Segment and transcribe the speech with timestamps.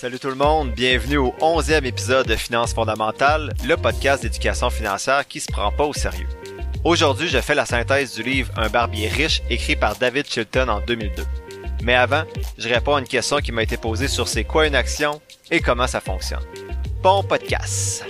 [0.00, 5.28] Salut tout le monde, bienvenue au 11e épisode de Finances fondamentales, le podcast d'éducation financière
[5.28, 6.26] qui se prend pas au sérieux.
[6.84, 10.80] Aujourd'hui, je fais la synthèse du livre Un barbier riche écrit par David Chilton en
[10.80, 11.22] 2002.
[11.82, 12.22] Mais avant,
[12.56, 15.20] je réponds à une question qui m'a été posée sur c'est quoi une action
[15.50, 16.40] et comment ça fonctionne.
[17.02, 18.06] Bon podcast.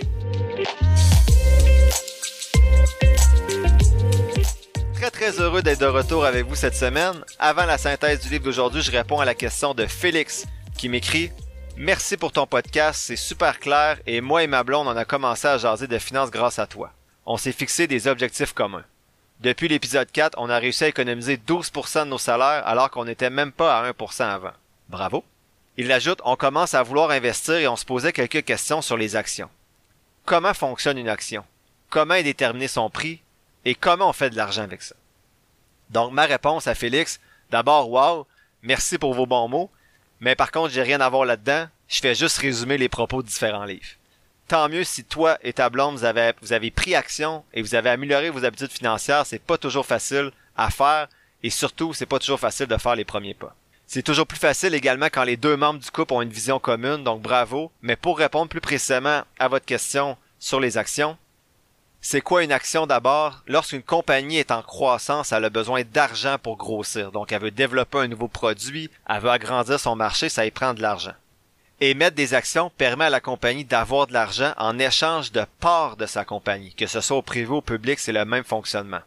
[4.94, 7.24] Très très heureux d'être de retour avec vous cette semaine.
[7.40, 10.46] Avant la synthèse du livre d'aujourd'hui, je réponds à la question de Félix
[10.78, 11.32] qui m'écrit
[11.76, 15.48] Merci pour ton podcast, c'est super clair et moi et ma blonde on a commencé
[15.48, 16.92] à jaser de finances grâce à toi.
[17.24, 18.84] On s'est fixé des objectifs communs.
[19.40, 23.30] Depuis l'épisode 4, on a réussi à économiser 12% de nos salaires alors qu'on n'était
[23.30, 24.52] même pas à 1% avant.
[24.88, 25.24] Bravo.
[25.78, 29.16] Il ajoute, on commence à vouloir investir et on se posait quelques questions sur les
[29.16, 29.48] actions.
[30.26, 31.44] Comment fonctionne une action?
[31.88, 33.22] Comment est déterminé son prix?
[33.64, 34.94] Et comment on fait de l'argent avec ça?
[35.88, 38.26] Donc, ma réponse à Félix, d'abord, wow,
[38.62, 39.70] merci pour vos bons mots,
[40.20, 41.66] mais par contre, j'ai rien à voir là-dedans.
[41.88, 43.86] Je fais juste résumer les propos de différents livres.
[44.48, 47.74] Tant mieux si toi et ta blonde, vous avez, vous avez pris action et vous
[47.74, 49.24] avez amélioré vos habitudes financières.
[49.24, 51.08] C'est pas toujours facile à faire
[51.42, 53.54] et surtout, c'est pas toujours facile de faire les premiers pas.
[53.86, 57.02] C'est toujours plus facile également quand les deux membres du couple ont une vision commune,
[57.02, 57.72] donc bravo.
[57.82, 61.16] Mais pour répondre plus précisément à votre question sur les actions,
[62.02, 63.42] c'est quoi une action d'abord?
[63.46, 67.12] Lorsqu'une compagnie est en croissance, elle a besoin d'argent pour grossir.
[67.12, 70.72] Donc, elle veut développer un nouveau produit, elle veut agrandir son marché, ça y prend
[70.72, 71.12] de l'argent.
[71.82, 76.06] Émettre des actions permet à la compagnie d'avoir de l'argent en échange de parts de
[76.06, 76.74] sa compagnie.
[76.74, 79.00] Que ce soit au privé ou au public, c'est le même fonctionnement.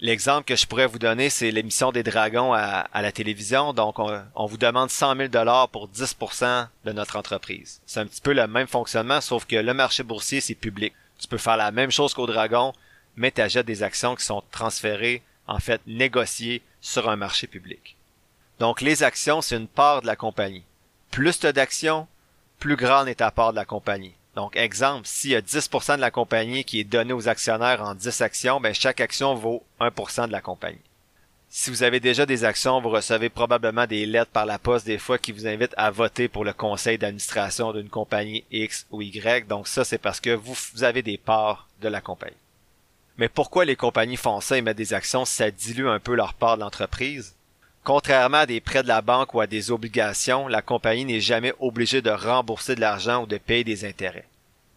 [0.00, 3.72] L'exemple que je pourrais vous donner, c'est l'émission des Dragons à, la télévision.
[3.72, 7.80] Donc, on, vous demande 100 000 dollars pour 10% de notre entreprise.
[7.86, 10.92] C'est un petit peu le même fonctionnement, sauf que le marché boursier, c'est public.
[11.24, 12.74] Tu peux faire la même chose qu'au Dragon,
[13.16, 17.96] mais tu achètes des actions qui sont transférées, en fait, négociées sur un marché public.
[18.58, 20.64] Donc, les actions, c'est une part de la compagnie.
[21.10, 22.06] Plus tu as d'actions,
[22.58, 24.12] plus grande est ta part de la compagnie.
[24.36, 27.94] Donc, exemple, s'il y a 10% de la compagnie qui est donnée aux actionnaires en
[27.94, 30.76] 10 actions, ben, chaque action vaut 1% de la compagnie.
[31.56, 34.98] Si vous avez déjà des actions, vous recevez probablement des lettres par la poste des
[34.98, 39.46] fois qui vous invitent à voter pour le conseil d'administration d'une compagnie X ou Y.
[39.46, 42.34] Donc ça, c'est parce que vous, avez des parts de la compagnie.
[43.18, 45.24] Mais pourquoi les compagnies font ça et mettent des actions?
[45.24, 47.36] Ça dilue un peu leur part de l'entreprise?
[47.84, 51.54] Contrairement à des prêts de la banque ou à des obligations, la compagnie n'est jamais
[51.60, 54.26] obligée de rembourser de l'argent ou de payer des intérêts.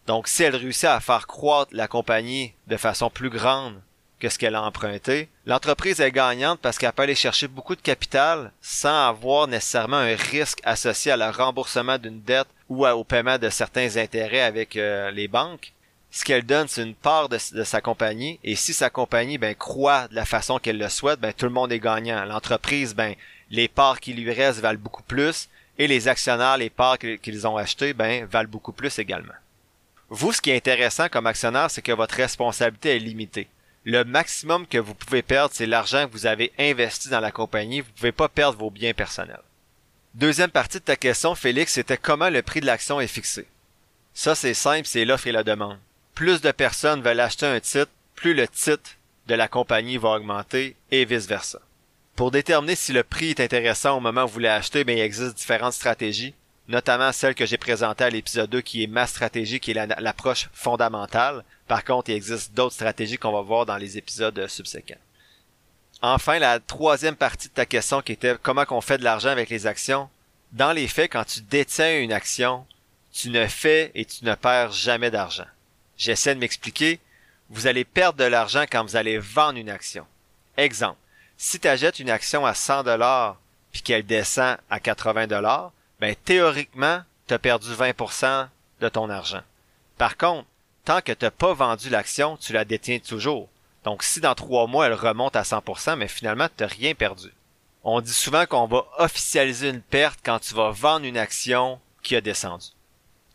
[0.06, 3.80] Donc si elle réussit à faire croître la compagnie de façon plus grande
[4.18, 5.28] que ce qu'elle a emprunté.
[5.46, 10.16] L'entreprise est gagnante parce qu'elle peut aller chercher beaucoup de capital sans avoir nécessairement un
[10.16, 15.10] risque associé à le remboursement d'une dette ou au paiement de certains intérêts avec euh,
[15.10, 15.72] les banques.
[16.10, 18.40] Ce qu'elle donne, c'est une part de, sa compagnie.
[18.42, 21.52] Et si sa compagnie ben, croît de la façon qu'elle le souhaite, ben, tout le
[21.52, 22.24] monde est gagnant.
[22.24, 23.14] L'entreprise, ben,
[23.50, 25.48] les parts qui lui restent valent beaucoup plus.
[25.78, 29.34] Et les actionnaires, les parts qu'ils ont achetées, ben, valent beaucoup plus également.
[30.08, 33.48] Vous, ce qui est intéressant comme actionnaire, c'est que votre responsabilité est limitée
[33.88, 37.80] le maximum que vous pouvez perdre, c'est l'argent que vous avez investi dans la compagnie.
[37.80, 39.40] Vous ne pouvez pas perdre vos biens personnels.
[40.12, 43.46] Deuxième partie de ta question, Félix, c'était comment le prix de l'action est fixé.
[44.12, 45.78] Ça, c'est simple, c'est l'offre et la demande.
[46.14, 48.90] Plus de personnes veulent acheter un titre, plus le titre
[49.26, 51.60] de la compagnie va augmenter et vice-versa.
[52.14, 55.00] Pour déterminer si le prix est intéressant au moment où vous voulez acheter, ben, il
[55.00, 56.34] existe différentes stratégies
[56.68, 60.48] notamment celle que j'ai présentée à l'épisode 2 qui est ma stratégie, qui est l'approche
[60.52, 61.44] fondamentale.
[61.68, 64.96] Par contre, il existe d'autres stratégies qu'on va voir dans les épisodes subséquents.
[66.00, 69.50] Enfin, la troisième partie de ta question qui était comment qu'on fait de l'argent avec
[69.50, 70.08] les actions.
[70.52, 72.66] Dans les faits, quand tu détiens une action,
[73.12, 75.46] tu ne fais et tu ne perds jamais d'argent.
[75.98, 77.00] J'essaie de m'expliquer.
[77.50, 80.06] Vous allez perdre de l'argent quand vous allez vendre une action.
[80.56, 80.98] Exemple.
[81.36, 83.36] Si tu achètes une action à 100 dollars
[83.72, 88.48] puis qu'elle descend à 80 dollars, ben théoriquement, tu as perdu 20%
[88.80, 89.42] de ton argent.
[89.98, 90.46] Par contre,
[91.02, 93.48] que tu n'as pas vendu l'action, tu la détiens toujours.
[93.84, 97.32] Donc si dans trois mois elle remonte à 100%, mais finalement tu n'as rien perdu.
[97.84, 102.16] On dit souvent qu'on va officialiser une perte quand tu vas vendre une action qui
[102.16, 102.66] a descendu.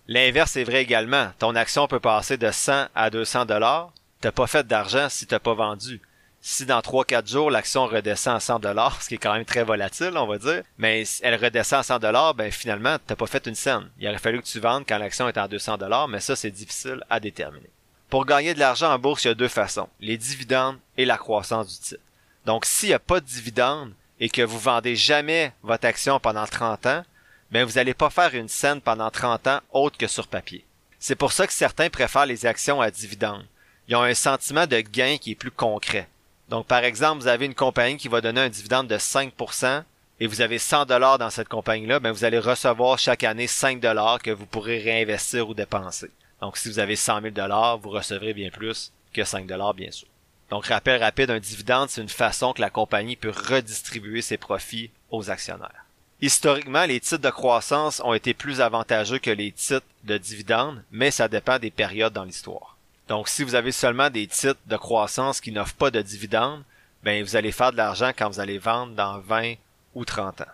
[0.07, 1.31] L'inverse est vrai également.
[1.39, 3.92] Ton action peut passer de 100 à 200 dollars.
[4.19, 6.01] T'as pas fait d'argent si t'as pas vendu
[6.45, 9.63] si dans 3-4 jours l'action redescend à 100 dollars, ce qui est quand même très
[9.63, 13.48] volatile, on va dire, mais elle redescend à 100 dollars, ben finalement t'as pas fait
[13.48, 13.90] une scène.
[13.98, 16.51] Il aurait fallu que tu vendes quand l'action est à 200 dollars, mais ça c'est
[16.51, 17.69] difficile à déterminer.
[18.10, 21.18] Pour gagner de l'argent en bourse, il y a deux façons, les dividendes et la
[21.18, 22.04] croissance du titre.
[22.46, 26.46] Donc s'il n'y a pas de dividendes et que vous vendez jamais votre action pendant
[26.46, 27.06] 30 ans,
[27.51, 30.66] ben vous n'allez pas faire une scène pendant 30 ans autre que sur papier.
[31.00, 33.46] C'est pour ça que certains préfèrent les actions à dividendes.
[33.88, 36.10] Ils ont un sentiment de gain qui est plus concret.
[36.50, 39.84] Donc, par exemple, vous avez une compagnie qui va donner un dividende de 5%
[40.19, 43.80] et vous avez 100 dollars dans cette compagnie-là, ben vous allez recevoir chaque année 5
[43.80, 46.12] dollars que vous pourrez réinvestir ou dépenser.
[46.40, 49.92] Donc si vous avez 100 000 dollars, vous recevrez bien plus que 5 dollars bien
[49.92, 50.07] sûr.
[50.50, 54.92] Donc rappel rapide, un dividende, c'est une façon que la compagnie peut redistribuer ses profits
[55.10, 55.86] aux actionnaires.
[56.22, 61.12] Historiquement, les titres de croissance ont été plus avantageux que les titres de dividendes, mais
[61.12, 62.73] ça dépend des périodes dans l'histoire.
[63.07, 66.63] Donc si vous avez seulement des titres de croissance qui n'offrent pas de dividendes,
[67.03, 69.55] ben vous allez faire de l'argent quand vous allez vendre dans 20
[69.94, 70.45] ou 30 ans.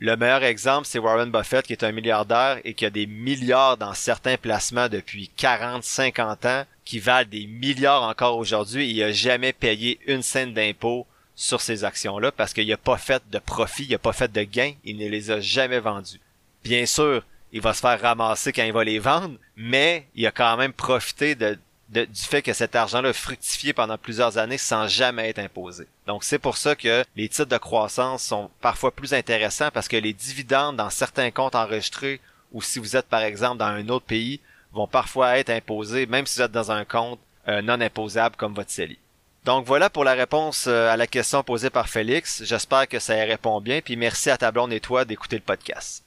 [0.00, 3.76] Le meilleur exemple, c'est Warren Buffett qui est un milliardaire et qui a des milliards
[3.76, 9.12] dans certains placements depuis 40, 50 ans qui valent des milliards encore aujourd'hui il a
[9.12, 11.06] jamais payé une scène d'impôt
[11.36, 14.42] sur ces actions-là parce qu'il n'a pas fait de profit, il n'a pas fait de
[14.42, 16.20] gain, il ne les a jamais vendus.
[16.64, 17.22] Bien sûr,
[17.52, 20.72] il va se faire ramasser quand il va les vendre, mais il a quand même
[20.72, 21.58] profité de,
[21.92, 25.86] du fait que cet argent-là fructifié pendant plusieurs années sans jamais être imposé.
[26.06, 29.96] Donc c'est pour ça que les titres de croissance sont parfois plus intéressants parce que
[29.96, 32.20] les dividendes dans certains comptes enregistrés
[32.52, 34.40] ou si vous êtes par exemple dans un autre pays
[34.72, 38.54] vont parfois être imposés même si vous êtes dans un compte euh, non imposable comme
[38.54, 38.98] votre CELI.
[39.44, 42.42] Donc voilà pour la réponse euh, à la question posée par Félix.
[42.44, 45.42] J'espère que ça y répond bien puis merci à ta blonde et toi d'écouter le
[45.42, 46.04] podcast.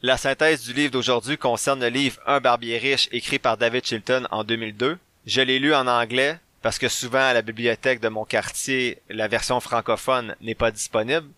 [0.00, 4.28] La synthèse du livre d'aujourd'hui concerne le livre Un barbier riche écrit par David Chilton
[4.30, 4.96] en 2002
[5.28, 9.28] je l'ai lu en anglais parce que souvent à la bibliothèque de mon quartier, la
[9.28, 11.28] version francophone n'est pas disponible.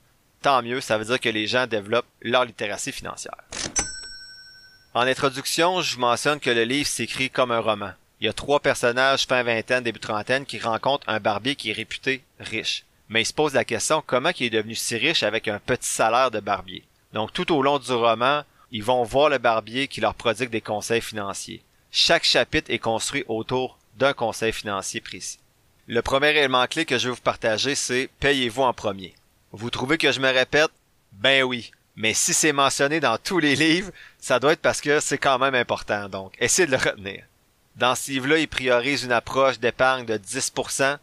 [0.42, 3.34] Tant mieux, ça veut dire que les gens développent leur littératie financière.
[4.94, 7.90] En introduction, je vous mentionne que le livre s'écrit comme un roman.
[8.20, 11.74] Il y a trois personnages fin vingtaine, début trentaine qui rencontrent un barbier qui est
[11.74, 12.84] réputé riche.
[13.08, 15.88] Mais ils se posent la question comment il est devenu si riche avec un petit
[15.88, 16.84] salaire de barbier?
[17.12, 20.60] Donc tout au long du roman, ils vont voir le barbier qui leur prodigue des
[20.60, 21.64] conseils financiers.
[21.90, 25.38] Chaque chapitre est construit autour d'un conseil financier précis.
[25.86, 29.14] Le premier élément clé que je vais vous partager, c'est payez-vous en premier.
[29.52, 30.70] Vous trouvez que je me répète?
[31.12, 31.72] Ben oui.
[31.96, 35.38] Mais si c'est mentionné dans tous les livres, ça doit être parce que c'est quand
[35.38, 37.24] même important, donc essayez de le retenir.
[37.76, 40.98] Dans ce livre-là, il priorise une approche d'épargne de 10%.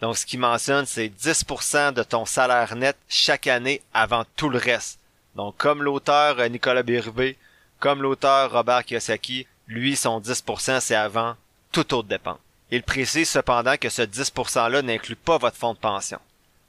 [0.00, 4.58] Donc ce qu'il mentionne, c'est 10% de ton salaire net chaque année avant tout le
[4.58, 4.98] reste.
[5.36, 7.36] Donc comme l'auteur Nicolas Bérubé,
[7.78, 11.36] comme l'auteur Robert Kiyosaki, lui, son 10%, c'est avant
[11.72, 12.38] toute autre dépense.
[12.70, 16.18] Il précise cependant que ce 10%-là n'inclut pas votre fonds de pension.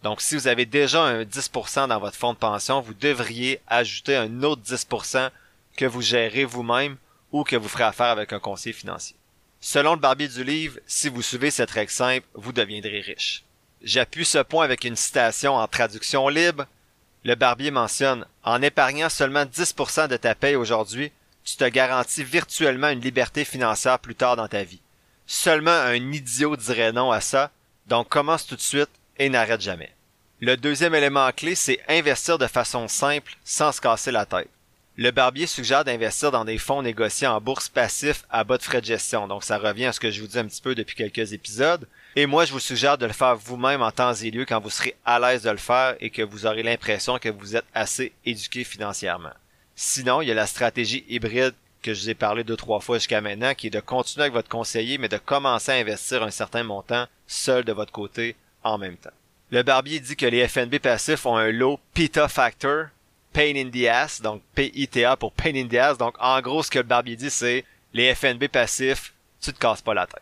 [0.04, 4.16] Donc, si vous avez déjà un 10% dans votre fonds de pension, vous devriez ajouter
[4.16, 5.30] un autre 10%
[5.78, 6.98] que vous gérez vous-même
[7.32, 9.16] ou que vous ferez affaire avec un conseiller financier.
[9.60, 13.44] Selon le barbier du livre, si vous suivez cette règle simple, vous deviendrez riche.
[13.84, 16.66] J'appuie ce point avec une citation en traduction libre.
[17.24, 21.12] Le barbier mentionne, en épargnant seulement 10% de ta paye aujourd'hui,
[21.44, 24.82] tu te garantis virtuellement une liberté financière plus tard dans ta vie.
[25.34, 27.52] Seulement un idiot dirait non à ça,
[27.88, 29.90] donc commence tout de suite et n'arrête jamais.
[30.42, 34.50] Le deuxième élément clé, c'est investir de façon simple sans se casser la tête.
[34.98, 38.82] Le barbier suggère d'investir dans des fonds négociés en bourse passif à bas de frais
[38.82, 39.30] de gestion.
[39.30, 41.88] Donc ça revient à ce que je vous dis un petit peu depuis quelques épisodes.
[42.18, 44.70] Et moi, je vous suggère de le faire vous-même en temps et lieu quand vous
[44.70, 48.12] serez à l'aise de le faire et que vous aurez l'impression que vous êtes assez
[48.26, 49.32] éduqué financièrement.
[49.78, 52.98] Sinon, il y a la stratégie hybride que je vous ai parlé deux, trois fois
[52.98, 56.32] jusqu'à maintenant, qui est de continuer avec votre conseiller, mais de commencer à investir un
[56.32, 59.10] certain montant seul de votre côté en même temps.
[59.50, 62.86] Le barbier dit que les FNB passifs ont un low PITA factor,
[63.34, 65.98] pain in the ass, donc PITA pour pain in the ass.
[65.98, 69.82] Donc, en gros, ce que le barbier dit, c'est les FNB passifs, tu te casses
[69.82, 70.22] pas la tête.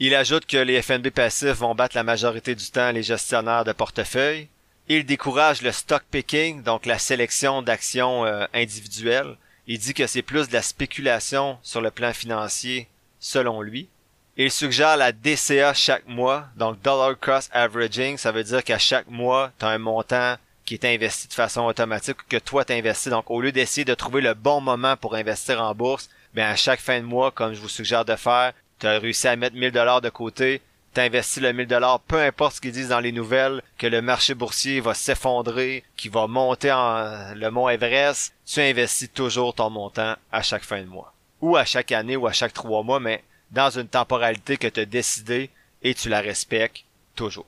[0.00, 3.72] Il ajoute que les FNB passifs vont battre la majorité du temps les gestionnaires de
[3.72, 4.48] portefeuille.
[4.88, 9.36] Il décourage le stock picking, donc la sélection d'actions euh, individuelles.
[9.66, 13.88] Il dit que c'est plus de la spéculation sur le plan financier, selon lui.
[14.36, 19.08] Il suggère la DCA chaque mois, donc Dollar Cost Averaging, ça veut dire qu'à chaque
[19.08, 23.10] mois, tu as un montant qui est investi de façon automatique que toi t'investis.
[23.10, 26.56] Donc au lieu d'essayer de trouver le bon moment pour investir en bourse, ben à
[26.56, 29.56] chaque fin de mois, comme je vous suggère de faire, tu as réussi à mettre
[29.56, 30.62] 1000 dollars de côté,
[30.94, 34.34] t'investis le 1000 dollars, peu importe ce qu'ils disent dans les nouvelles, que le marché
[34.34, 40.16] boursier va s'effondrer, qu'il va monter en le mont Everest, tu investis toujours ton montant
[40.32, 41.12] à chaque fin de mois.
[41.40, 44.80] Ou à chaque année ou à chaque trois mois, mais dans une temporalité que tu
[44.80, 45.50] as décidé
[45.82, 46.84] et tu la respectes
[47.14, 47.46] toujours.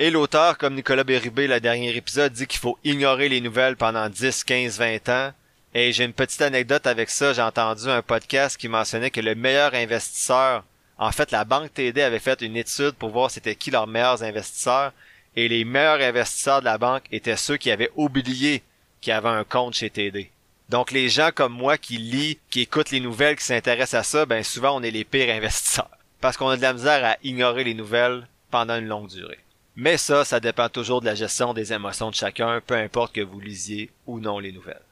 [0.00, 4.08] Et l'auteur, comme Nicolas Bérubé, le dernier épisode, dit qu'il faut ignorer les nouvelles pendant
[4.08, 5.32] 10, 15, 20 ans.
[5.74, 7.32] Et j'ai une petite anecdote avec ça.
[7.32, 10.62] J'ai entendu un podcast qui mentionnait que le meilleur investisseur
[10.98, 14.22] en fait, la banque TD avait fait une étude pour voir c'était qui leurs meilleurs
[14.22, 14.92] investisseurs
[15.36, 18.62] et les meilleurs investisseurs de la banque étaient ceux qui avaient oublié
[19.00, 20.30] qu'ils avaient un compte chez TD.
[20.68, 24.26] Donc les gens comme moi qui lisent, qui écoutent les nouvelles, qui s'intéressent à ça,
[24.26, 25.90] ben souvent on est les pires investisseurs
[26.20, 29.38] parce qu'on a de la misère à ignorer les nouvelles pendant une longue durée.
[29.76, 33.20] Mais ça, ça dépend toujours de la gestion des émotions de chacun, peu importe que
[33.20, 34.82] vous lisiez ou non les nouvelles.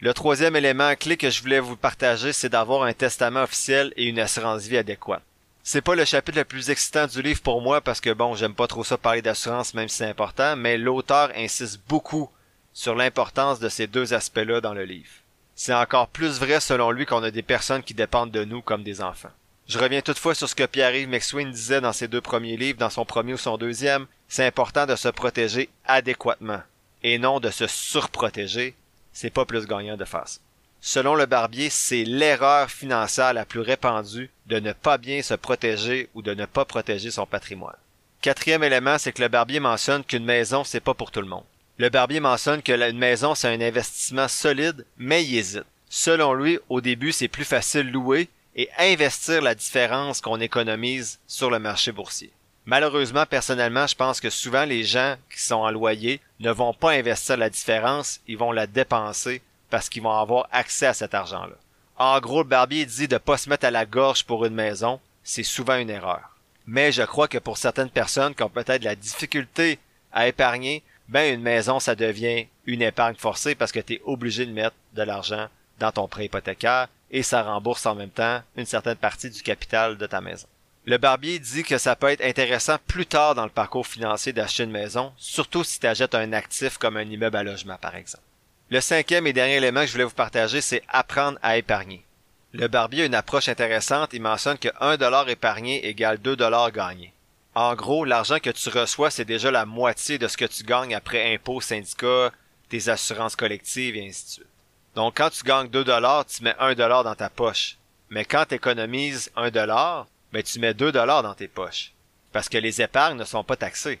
[0.00, 4.04] Le troisième élément clé que je voulais vous partager, c'est d'avoir un testament officiel et
[4.04, 5.24] une assurance vie adéquate.
[5.70, 8.54] C'est pas le chapitre le plus excitant du livre pour moi parce que bon, j'aime
[8.54, 12.30] pas trop ça parler d'assurance même si c'est important, mais l'auteur insiste beaucoup
[12.72, 15.10] sur l'importance de ces deux aspects-là dans le livre.
[15.54, 18.82] C'est encore plus vrai selon lui qu'on a des personnes qui dépendent de nous comme
[18.82, 19.28] des enfants.
[19.66, 22.88] Je reviens toutefois sur ce que Pierre-Yves McSween disait dans ses deux premiers livres, dans
[22.88, 26.62] son premier ou son deuxième, c'est important de se protéger adéquatement
[27.02, 28.74] et non de se surprotéger
[29.12, 30.40] c'est pas plus gagnant de ça.
[30.80, 36.08] Selon le barbier, c'est l'erreur financière la plus répandue de ne pas bien se protéger
[36.14, 37.76] ou de ne pas protéger son patrimoine.
[38.20, 41.44] Quatrième élément, c'est que le barbier mentionne qu'une maison, c'est pas pour tout le monde.
[41.78, 45.64] Le barbier mentionne que une maison, c'est un investissement solide, mais il hésite.
[45.88, 51.50] Selon lui, au début, c'est plus facile louer et investir la différence qu'on économise sur
[51.50, 52.32] le marché boursier.
[52.66, 56.90] Malheureusement, personnellement, je pense que souvent les gens qui sont en loyer ne vont pas
[56.90, 61.56] investir la différence, ils vont la dépenser parce qu'ils vont avoir accès à cet argent-là.
[61.96, 65.00] En gros, le barbier dit de pas se mettre à la gorge pour une maison,
[65.24, 66.36] c'est souvent une erreur.
[66.66, 69.78] Mais je crois que pour certaines personnes qui ont peut-être la difficulté
[70.12, 74.46] à épargner, ben une maison, ça devient une épargne forcée parce que tu es obligé
[74.46, 75.48] de mettre de l'argent
[75.78, 79.96] dans ton prêt hypothécaire et ça rembourse en même temps une certaine partie du capital
[79.96, 80.46] de ta maison.
[80.84, 84.64] Le barbier dit que ça peut être intéressant plus tard dans le parcours financier d'acheter
[84.64, 88.24] une maison, surtout si tu achètes un actif comme un immeuble à logement par exemple.
[88.70, 92.04] Le cinquième et dernier élément que je voulais vous partager, c'est apprendre à épargner.
[92.52, 96.70] Le barbier a une approche intéressante, il mentionne que 1 dollar épargné égale 2 dollars
[96.70, 97.14] gagnés.
[97.54, 100.94] En gros, l'argent que tu reçois, c'est déjà la moitié de ce que tu gagnes
[100.94, 102.30] après impôts, syndicats,
[102.68, 104.46] tes assurances collectives et ainsi de suite.
[104.94, 107.78] Donc quand tu gagnes 2 dollars, tu mets 1 dollar dans ta poche.
[108.10, 111.92] Mais quand tu économises 1 dollar, ben tu mets 2 dollars dans tes poches.
[112.32, 113.98] Parce que les épargnes ne sont pas taxées.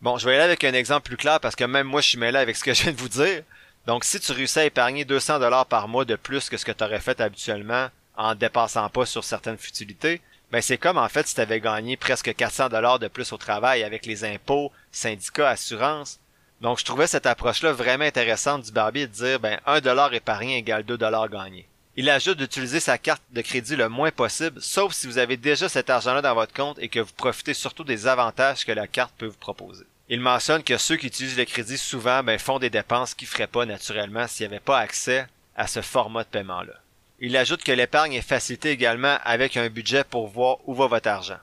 [0.00, 2.18] Bon, je vais aller avec un exemple plus clair parce que même moi je suis
[2.18, 3.42] mêlé avec ce que je viens de vous dire.
[3.86, 6.72] Donc si tu réussis à épargner 200 dollars par mois de plus que ce que
[6.72, 11.28] tu aurais fait habituellement en dépassant pas sur certaines futilités, ben c'est comme en fait
[11.28, 15.50] si tu avais gagné presque 400 dollars de plus au travail avec les impôts, syndicats,
[15.50, 16.18] assurances.
[16.60, 20.58] Donc je trouvais cette approche-là vraiment intéressante du barbier de dire ben 1 dollar épargné
[20.58, 21.68] égale 2 dollars gagnés.
[21.94, 25.68] Il ajoute d'utiliser sa carte de crédit le moins possible, sauf si vous avez déjà
[25.68, 29.14] cet argent-là dans votre compte et que vous profitez surtout des avantages que la carte
[29.16, 29.84] peut vous proposer.
[30.08, 33.46] Il mentionne que ceux qui utilisent le crédit souvent ben, font des dépenses qu'ils feraient
[33.46, 36.74] pas naturellement s'ils n'avaient pas accès à ce format de paiement-là.
[37.18, 41.08] Il ajoute que l'épargne est facilitée également avec un budget pour voir où va votre
[41.08, 41.38] argent.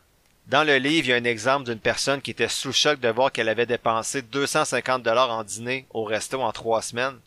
[0.48, 3.10] Dans le livre, il y a un exemple d'une personne qui était sous choc de
[3.10, 7.20] voir qu'elle avait dépensé 250 dollars en dîner au resto en trois semaines.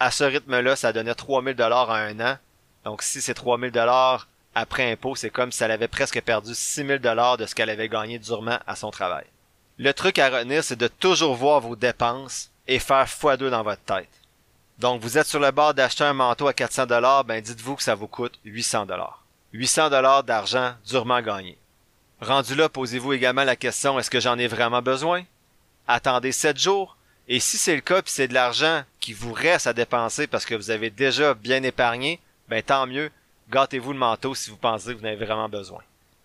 [0.00, 2.38] À ce rythme-là, ça donnait 3000 dollars en un an
[2.84, 6.98] donc si c'est 3000 dollars après impôt, c'est comme si elle avait presque perdu 6000
[6.98, 9.24] dollars de ce qu'elle avait gagné durement à son travail.
[9.78, 13.82] Le truc à retenir, c'est de toujours voir vos dépenses et faire x2 dans votre
[13.82, 14.08] tête.
[14.78, 17.82] Donc vous êtes sur le bord d'acheter un manteau à 400 dollars, ben dites-vous que
[17.82, 19.24] ça vous coûte 800 dollars.
[19.52, 21.58] 800 dollars d'argent durement gagné.
[22.20, 25.24] Rendu là, posez-vous également la question est-ce que j'en ai vraiment besoin?
[25.86, 26.96] Attendez 7 jours
[27.28, 30.44] et si c'est le cas puis c'est de l'argent qui vous reste à dépenser parce
[30.44, 33.10] que vous avez déjà bien épargné, ben tant mieux,
[33.50, 35.82] gâtez-vous le manteau si vous pensez que vous en avez vraiment besoin.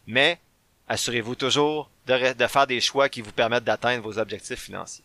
[0.07, 0.39] Mais,
[0.87, 5.03] assurez-vous toujours de, faire des choix qui vous permettent d'atteindre vos objectifs financiers.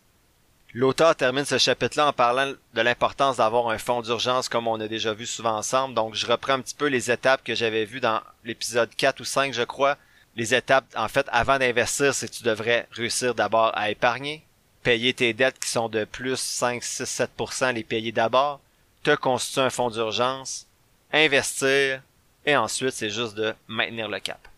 [0.74, 4.88] L'auteur termine ce chapitre-là en parlant de l'importance d'avoir un fonds d'urgence comme on a
[4.88, 5.94] déjà vu souvent ensemble.
[5.94, 9.24] Donc, je reprends un petit peu les étapes que j'avais vues dans l'épisode 4 ou
[9.24, 9.98] 5, je crois.
[10.34, 14.42] Les étapes, en fait, avant d'investir, c'est que tu devrais réussir d'abord à épargner,
[14.82, 18.60] payer tes dettes qui sont de plus 5, 6, 7%, les payer d'abord,
[19.02, 20.66] te constituer un fonds d'urgence,
[21.12, 22.00] investir,
[22.46, 24.48] et ensuite c'est juste de maintenir le cap.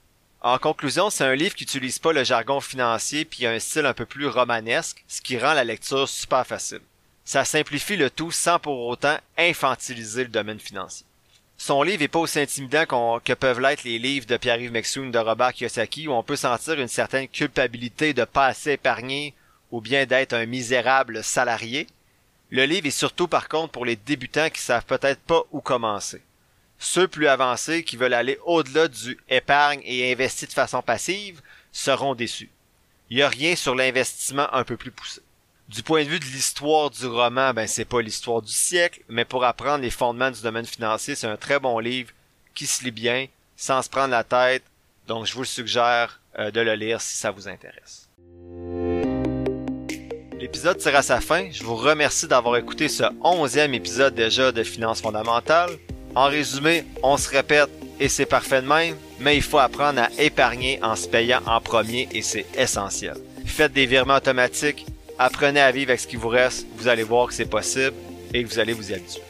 [0.44, 3.86] En conclusion, c'est un livre qui n'utilise pas le jargon financier puis a un style
[3.86, 6.82] un peu plus romanesque, ce qui rend la lecture super facile.
[7.24, 11.06] Ça simplifie le tout sans pour autant infantiliser le domaine financier.
[11.56, 12.84] Son livre est pas aussi intimidant
[13.24, 16.78] que peuvent l'être les livres de Pierre-Yves McSween de Robert Kiyosaki où on peut sentir
[16.78, 19.32] une certaine culpabilité de pas assez épargner
[19.70, 21.86] ou bien d'être un misérable salarié.
[22.50, 26.20] Le livre est surtout par contre pour les débutants qui savent peut-être pas où commencer.
[26.78, 31.40] Ceux plus avancés qui veulent aller au-delà du épargne et investir de façon passive
[31.72, 32.50] seront déçus.
[33.10, 35.20] Il n'y a rien sur l'investissement un peu plus poussé.
[35.68, 39.24] Du point de vue de l'histoire du roman, ben c'est pas l'histoire du siècle, mais
[39.24, 42.10] pour apprendre les fondements du domaine financier, c'est un très bon livre
[42.54, 44.62] qui se lit bien, sans se prendre la tête.
[45.06, 48.08] Donc je vous le suggère euh, de le lire si ça vous intéresse.
[50.38, 51.50] L'épisode tire à sa fin.
[51.50, 55.78] Je vous remercie d'avoir écouté ce onzième épisode déjà de Finances fondamentales.
[56.14, 60.11] En résumé, on se répète et c'est parfait de même, mais il faut apprendre à
[60.18, 63.16] épargner en se payant en premier et c'est essentiel.
[63.44, 64.87] faites des virements automatiques,
[65.18, 67.94] apprenez à vivre avec ce qui vous reste, vous allez voir que c'est possible
[68.33, 69.23] et que vous allez vous habituer.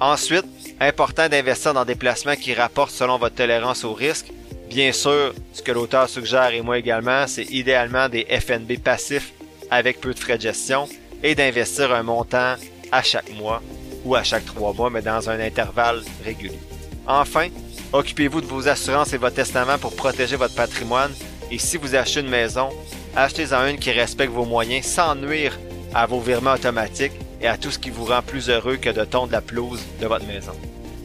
[0.00, 0.46] Ensuite,
[0.80, 4.26] important d'investir dans des placements qui rapportent selon votre tolérance au risque.
[4.68, 9.32] Bien sûr, ce que l'auteur suggère et moi également, c'est idéalement des FNB passifs
[9.70, 10.88] avec peu de frais de gestion
[11.22, 12.54] et d'investir un montant
[12.92, 13.60] à chaque mois
[14.04, 16.58] ou à chaque trois mois, mais dans un intervalle régulier.
[17.06, 17.48] Enfin,
[17.92, 21.12] occupez-vous de vos assurances et votre testament pour protéger votre patrimoine
[21.50, 22.68] et si vous achetez une maison,
[23.16, 25.58] achetez-en une qui respecte vos moyens sans nuire
[25.94, 29.04] à vos virements automatiques et à tout ce qui vous rend plus heureux que de
[29.04, 30.52] tondre la pelouse de votre maison.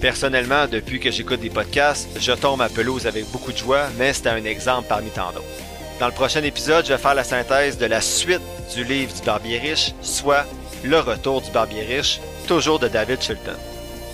[0.02, 4.12] Personnellement, depuis que j'écoute des podcasts, je tombe ma pelouse avec beaucoup de joie, mais
[4.12, 5.46] c'est un exemple parmi tant d'autres.
[6.00, 8.42] Dans le prochain épisode, je vais faire la synthèse de la suite
[8.76, 10.46] du livre du Barbier riche, soit
[10.84, 13.58] Le retour du Barbier riche, toujours de David Chilton.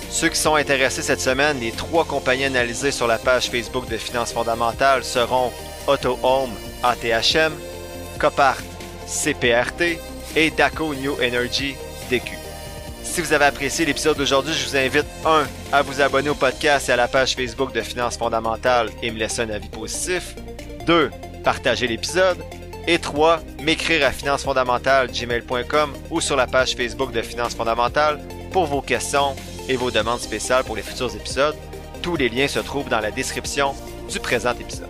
[0.09, 3.97] Ceux qui sont intéressés cette semaine, les trois compagnies analysées sur la page Facebook de
[3.97, 5.51] Finances fondamentales seront
[5.87, 6.51] Auto Home
[6.83, 7.53] ATHM,
[8.17, 8.57] Copart
[9.05, 9.99] CPRT
[10.35, 11.75] et Daco New Energy
[12.09, 12.37] DQ.
[13.03, 15.45] Si vous avez apprécié l'épisode d'aujourd'hui, je vous invite 1.
[15.71, 19.17] à vous abonner au podcast et à la page Facebook de Finances fondamentales et me
[19.17, 20.35] laisser un avis positif.
[20.85, 21.09] 2.
[21.43, 22.37] Partager l'épisode.
[22.91, 23.41] Et 3.
[23.61, 28.19] M'écrire à financefondamentales.gmail.com ou sur la page Facebook de Finances fondamentales
[28.51, 29.35] pour vos questions
[29.67, 31.55] et vos demandes spéciales pour les futurs épisodes.
[32.01, 33.75] Tous les liens se trouvent dans la description
[34.11, 34.89] du présent épisode.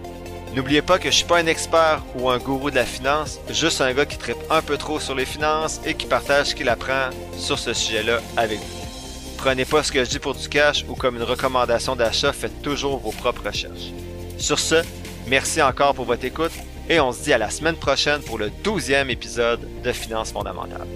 [0.56, 3.82] N'oubliez pas que je suis pas un expert ou un gourou de la finance, juste
[3.82, 6.70] un gars qui tripe un peu trop sur les finances et qui partage ce qu'il
[6.70, 8.88] apprend sur ce sujet-là avec vous.
[9.40, 12.62] Prenez pas ce que je dis pour du cash ou comme une recommandation d'achat, faites
[12.62, 13.92] toujours vos propres recherches.
[14.38, 14.76] Sur ce,
[15.28, 16.54] merci encore pour votre écoute
[16.90, 20.88] et on se dit à la semaine prochaine pour le douzième épisode de Finances fondamentales.